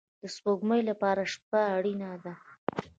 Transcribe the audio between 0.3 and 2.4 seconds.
سپوږمۍ لپاره شپه اړین ده